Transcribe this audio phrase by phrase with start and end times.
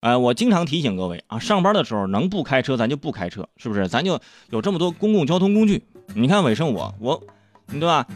[0.00, 3.86] 哎，我经常提醒各位啊，上班的时候能不开车咱就不开车，是不是？
[3.86, 5.82] 咱就有这么多公共交通工具。
[6.14, 7.22] 你看伟生我我，
[7.68, 8.06] 对吧？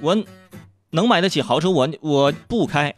[0.00, 0.16] 我
[0.90, 2.92] 能买得起豪车，我我不开。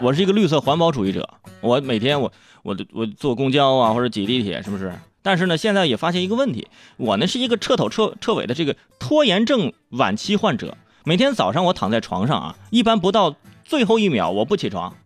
[0.00, 1.28] 我是一个绿色环保主义者，
[1.60, 2.32] 我每天我
[2.62, 4.92] 我我坐公交啊或者挤地铁，是不是？
[5.20, 10.76] 但是呢，现在也发现一个问题，我呢是一个彻头彻彻尾的这个拖延症晚期患者。
[11.04, 14.96] 每天早上我躺在床上啊，一般不到最后一秒我不起床，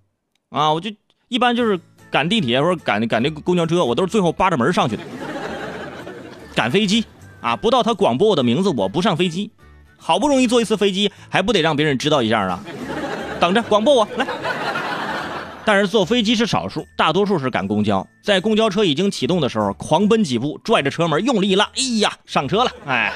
[0.50, 0.90] 啊，我就
[1.30, 1.78] 一般就是
[2.10, 5.02] 赶地铁或者赶赶那个公交车，我都是最后扒着门上去的。
[6.56, 7.04] 赶飞机
[7.40, 9.48] 啊，不到他广播我的名字我不上飞机，
[9.96, 12.60] 好不容易坐一次飞机，还不得让别人知道一下啊？
[13.38, 14.26] 等着广播我来。
[15.64, 18.04] 但是坐飞机是少数，大多数是赶公交。
[18.24, 22.72] 在公交车已经启动的时候，狂奔几步，拽着车门，用力一拉，哎呀，上车了！
[22.86, 23.12] 哎，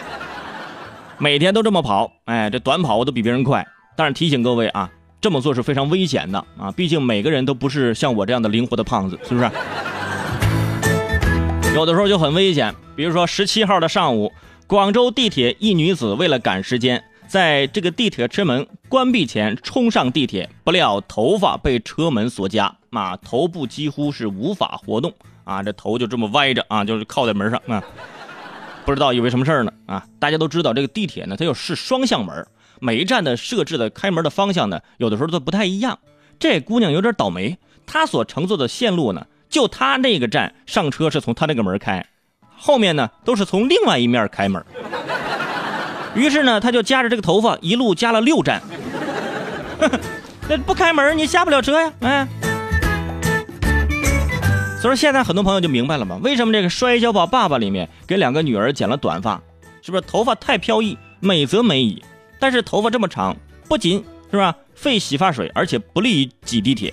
[1.18, 3.66] 每天都这么跑，哎，这短跑我都比别人快。
[3.96, 4.88] 但是提醒各位啊，
[5.24, 6.70] 这么做是非常危险的啊！
[6.72, 9.50] 毕竟每个人都不是像我这样的灵活的胖子，是不是？
[11.74, 12.74] 有的时候就很危险。
[12.94, 14.30] 比如说十七号的上午，
[14.66, 17.02] 广州地铁一女子为了赶时间。
[17.26, 25.10] 在这个地铁车门关闭前冲上地铁，不料头发被车门所夹，啊，头部几乎是无法活动，
[25.44, 27.82] 啊，这头就这么歪着，啊，就是靠在门上，啊，
[28.84, 32.46] 不知道以为什么事儿呢，啊，大家都知道这个地铁呢，它又是双向门，
[32.80, 35.98] 每一站的设置的开门的方向呢，有的时候都不太一样。
[36.38, 42.06] 这姑娘有点倒霉，她所乘坐的线路呢，就她那个站上车是从她那个门开，
[42.56, 44.64] 后面呢都是从另外一面开门。
[46.14, 48.62] 于是呢，他就夹着这个头发一路加了六站。
[50.48, 52.28] 那不开门你下不了车呀，哎。
[54.80, 59.40] 所以说现在很多朋友就明白了嘛，为什么这个《摔跤吧，爸爸》里面给两个女儿剪了短发，
[59.82, 62.04] 是不是头发太飘逸，美则美矣？
[62.38, 63.36] 但是头发这么长，
[63.68, 66.92] 不仅是吧费洗发水，而且不利于挤地铁。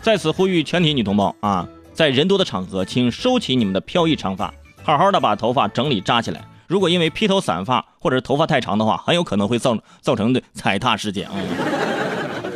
[0.00, 6.42] 在此呼吁全体女同胞啊，在人多的场合，请收起你们的飘逸长发，好好的把头发整理扎起来。
[6.66, 11.34] 如果因为披头散发或者头发太长的话，很有可能会造造成的踩踏事件啊，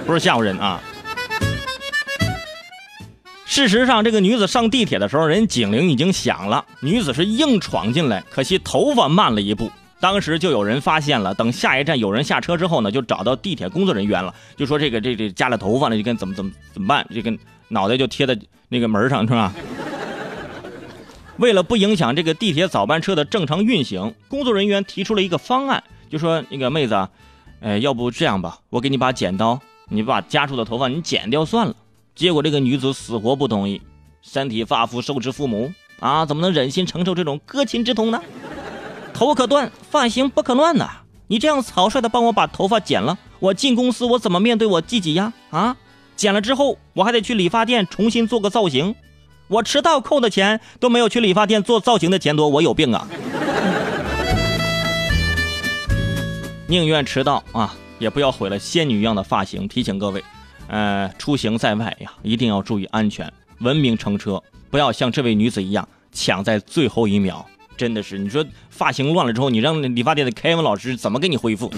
[0.07, 0.81] 不是吓唬人啊。
[3.45, 9.71] 事实上，这个女子上地铁的时候，人警铃已经响了，女子是硬闯进来，可惜头发慢了一步。
[10.05, 17.07] 当时就有人发现了，等下一站有人下车之后呢，就找到地铁工作人员了，就说这个这这夹了头发了，就跟怎么怎么怎么办？
[17.11, 17.35] 这个
[17.69, 18.39] 脑袋就贴在
[18.69, 19.51] 那个门上是吧？
[21.39, 27.09] 为了不影响这个地铁早班车的正常运行，工作人员提出了一个方案，就说：“那个妹子，
[27.61, 31.75] 哎，要不这样吧，我给你把剪刀，你把夹住的头发你剪掉算了。”
[32.15, 33.81] 结果这个女子死活不同意，
[34.21, 38.21] 身体发肤受之父母啊，怎么能忍心承受这种割亲之痛呢？
[39.15, 40.91] 头可断，发型不可乱呐！
[41.29, 45.33] 你这样草率的帮我把头发剪了，我进公司我怎么面对我自己呀？
[45.51, 45.77] 啊，
[46.17, 48.95] 剪了之后我还得去理发店重新做个造型。
[49.47, 53.07] 我迟到扣的钱都没有去理发店做造型的钱多，我有病啊！
[56.67, 59.69] 宁愿迟到啊，也不要毁了仙女一样的发型。
[59.69, 60.25] 提醒各位，
[60.67, 67.47] 呃，出行在外呀，一定要注意安全，文明乘车，不要像这位女子一样抢在最后一秒。
[67.77, 71.73] 真的是，你说发型乱了之后，你让理发店的凯文老师怎么给你恢复？